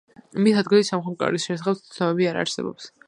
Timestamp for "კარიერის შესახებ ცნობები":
1.19-2.29